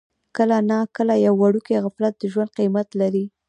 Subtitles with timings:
[0.37, 3.25] کله ناکله یو وړوکی غفلت د ژوند قیمت لري.